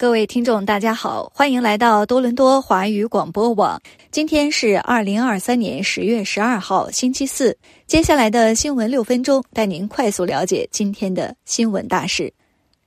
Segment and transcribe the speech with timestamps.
[0.00, 3.78] 各位听众，大家好，欢迎来到多伦多华语广播网。
[4.10, 7.54] 今天是二零二三年十月十二号，星期四。
[7.86, 12.32] 接下来的新闻六分钟，带您快速了解今天的新闻大事。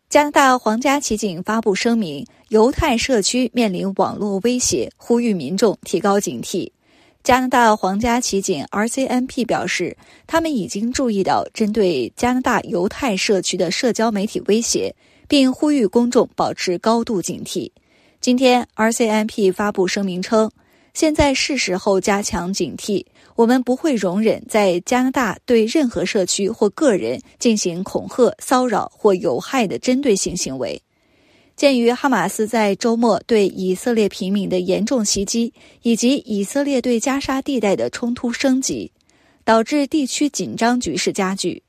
[0.09, 6.71] 加拿大皇家骑警发布声明，犹太社区面临网络威胁，呼吁民众提高警惕。
[7.23, 9.95] 加拿大皇家骑警 RCMP 表示，
[10.25, 14.95] 他们已经注意到针对加拿大犹太社区的社交媒体威胁。
[15.27, 17.71] 并呼吁公众保持高度警惕。
[18.21, 20.49] 今天，RCMP 发布声明称，
[20.93, 23.05] 现在是时候加强警惕。
[23.35, 30.81] 我们不会容忍在加拿大对任何社区或个人进行恐吓、骚扰或有害的针对性行为。
[31.55, 38.91] 鉴于哈马斯在周末对以色列平民的严重袭击，以及以色列对加沙地带的冲突升级，
[39.43, 41.61] 导致地区紧张局势加剧。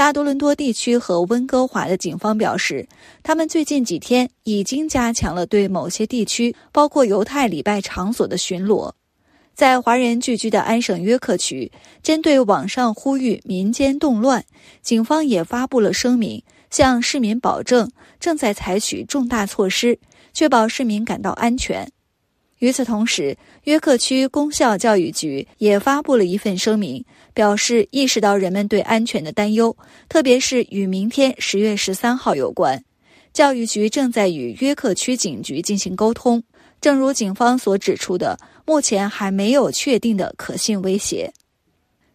[0.00, 2.88] 大多伦多地区和温哥华的警方表示，
[3.22, 8.92] 他们最近几天已经加强了对某些地区，包括犹太礼拜场所的巡逻。
[9.54, 11.70] 在华人聚居的安省约克区，
[12.02, 14.42] 针对网上呼吁民间动乱，
[14.80, 19.98] 警方也发布了声明，向市民保证正在采取重大措施，
[20.32, 21.86] 确保市民感到安全。
[22.60, 27.02] 与此同时，约克区公校教育局也发布了一份声明，
[27.34, 29.76] 表示意识到人们对安全的担忧，
[30.08, 32.82] 特别是与明天十月十三号有关。
[33.32, 36.42] 教育局正在与约克区警局进行沟通。
[36.80, 41.32] 正如警方所指出的，目前还没有确定的可信威胁。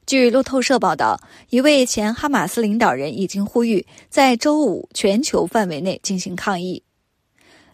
[0.06, 1.20] 据路透社报道，
[1.50, 6.84] 一位前哈马斯领导人已经呼吁在周五全球范围内进行抗议。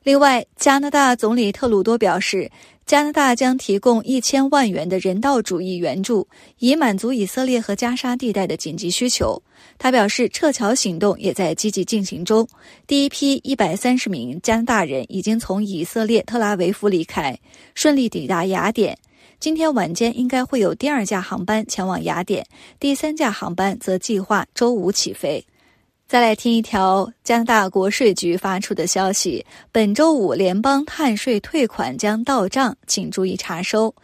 [0.04, 2.52] 另外，加拿大总理特鲁多表示，
[2.92, 9.42] 加拿大将提供一千万元的人道主义援助，以满足以色列和加沙地带的紧急需求。
[9.78, 12.46] 他表示，撤侨行动也在积极进行中。
[12.86, 17.40] 第一批一百三十名加拿大人已经从以色列特拉维夫离开，
[17.76, 18.98] 顺利抵达雅典。
[19.40, 22.46] 今天晚间应该会有第二架航班前往雅典，
[22.78, 25.46] 第三架航班则计划周五起飞。
[26.12, 33.96] 再来听一条加拿大国税局发出的消息：本周五联邦碳税退款将到账，请注意查收。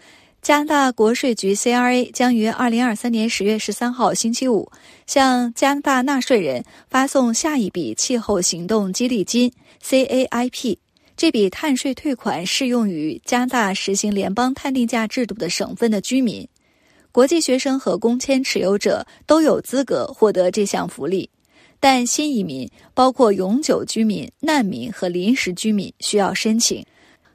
[0.41, 4.71] 加拿大国税局 CRA 将于二零二三年十月十三号星期五
[5.05, 9.51] 向加拿大纳税人发送下一笔气候行动激励金
[9.83, 10.77] CAIP。
[11.17, 16.47] 这笔碳税退款适用于加拿大实行联邦碳定价制度的省份的居民、
[17.11, 21.29] 国际学生和工签持有者都有资格获得这项福利。
[21.79, 26.85] 但新移民，包括永久居民、难民和临时居民，需要申请。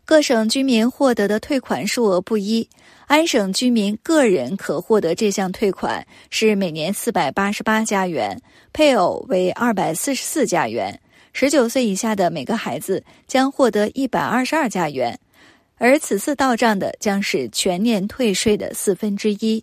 [0.04, 2.68] 各省居民获得的退款数额不一。
[3.06, 8.40] 安省居民个人可获得这项退款是每年四百八十八加元，
[8.72, 10.98] 配偶为二百四十四加元。
[11.32, 15.18] 十九岁以下的每个孩子将获得一百二十二加元，
[15.76, 19.62] 而此次到账的将是全年退税的四分之一。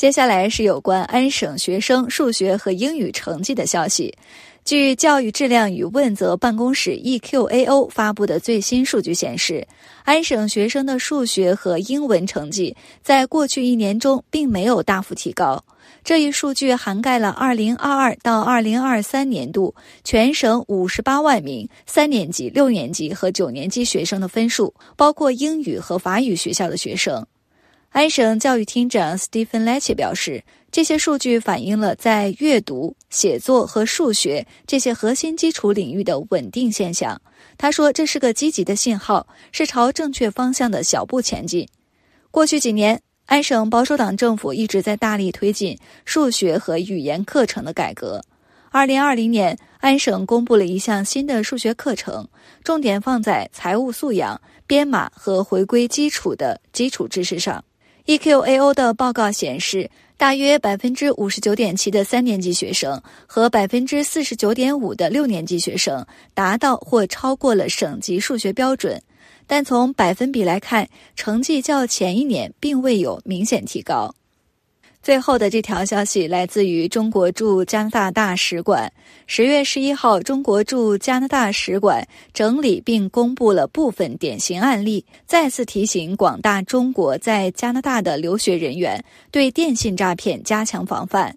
[0.00, 4.16] 接下来是有关安省学生数学和英语成绩的消息。
[4.64, 9.68] 据教育质量与问责办公室 （EQAO） 发布的最新数据显示，
[10.04, 15.62] 安省学生的数学和英文成绩在过去一年中并没有大幅提高。
[16.02, 27.26] 这一数据涵盖了2022到2023年度全省58万名三年级、六年级和九年级学生的分数，包括英语和法语学校的学生。
[27.90, 37.20] 安省教育厅长 Stephen Lecce 表示，这些数据反映了在阅读、写作和数学这些核心基础领域的稳定现象。
[37.58, 41.66] 他说：“这是个积极的信号，是朝正确方向的小步前进。”
[42.30, 48.22] 过去几年，安省保守党政府一直在大力推进数学和语言课程的改革。
[48.70, 52.28] 2020年，安省公布了一项新的数学课程，
[52.62, 57.64] 重点放在财务素养、编码和回归基础的基础知识上。
[58.06, 69.00] EQAO 的报告显示，大约百分之五十九点七的三年级学生和百分之四十九点五的六年级学生达到或超过了省级数学标准，
[69.46, 74.14] 但从百分比来看，成绩较前一年并未有明显提高。
[75.02, 78.92] 最后的这条消息来自于中国驻加拿大大使馆。
[79.26, 91.34] 十月十一号，中国驻加拿大使馆整理并公布了部分典型案例，再次提醒广大中国在加拿大的留学人员对电信诈骗加强防范。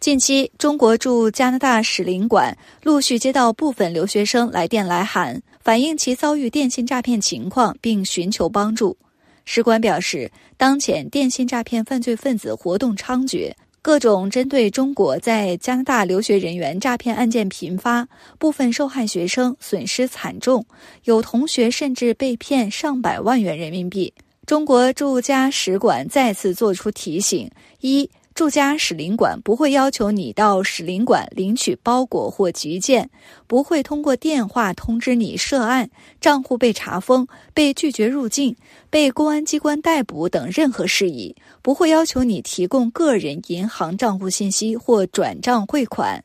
[0.00, 8.96] 近期，中国驻加拿大使领馆陆续接到部分留学生来电来函，反映其遭遇电信诈骗情况，并寻求帮助。
[9.46, 18.06] 使馆表示，当前电信诈骗犯罪分子活动猖獗，各种针对中国在加拿大留学人员诈骗案件频发，
[18.38, 20.66] 部分受害学生损失惨重，
[21.04, 24.12] 有同学甚至被骗上百万元人民币。
[24.44, 27.50] 中国驻加使馆再次作出提醒：
[27.80, 28.10] 一。
[28.36, 33.08] 驻加使领馆不会要求你到使领馆领取包裹或急件，
[33.46, 35.88] 不会通过电话通知你涉案、
[36.20, 38.54] 账户被查封、被拒绝入境、
[38.90, 46.22] 被公安机关逮捕等任何事宜，不会要求你提供个人银行账户信息或转账汇款。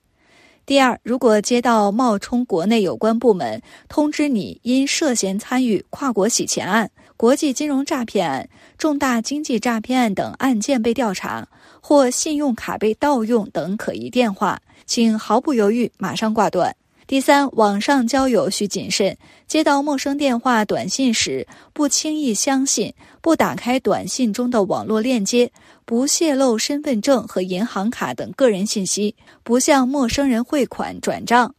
[0.66, 11.48] 第二，如果接到冒充国内有关部门通知你因涉嫌参与跨国洗钱案、国际金融诈骗案、重大经济诈骗案等案件被调查。
[11.82, 16.74] 或信用卡被盗用等可疑电话，请毫不犹豫马上挂断。
[17.08, 25.52] 第三，网上交友需谨慎，接到陌生电话、短信时不轻易相信，不打开短信中的网络链接，
[25.84, 29.14] 不泄露身份证和银行卡等个人信息，
[29.44, 31.54] 不向陌生人汇款转账。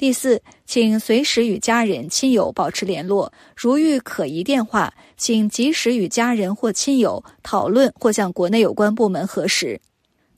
[0.00, 3.30] 第四，请随时与家人、亲友保持联络。
[3.54, 9.78] 如遇可疑电话，请及时与家人或亲友讨论，或向国内有关部门核实。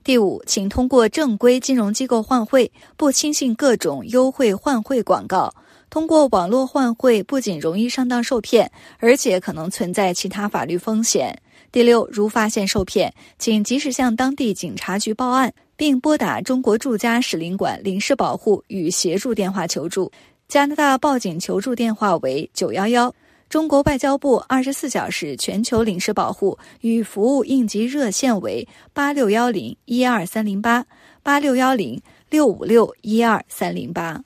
[0.03, 5.55] 第五，请通过正规金融机构换汇，不轻信各种优惠换汇广告。
[5.89, 11.41] 通过网络换汇不仅容易上当受骗，而且可能存在其他法律风险。
[11.73, 15.53] 第六，如发现受骗，请及时向当地警察局报案。
[15.75, 20.13] 并拨打中国驻加使领馆领事保护与协助电话求助，
[20.47, 23.13] 加拿大报警求助电话为九幺幺，
[23.49, 30.87] 中国外交部二十四小时全球领事保护与服务应急热线为八六幺零一二三零八
[31.21, 34.23] 八六幺零六五六一二三零八。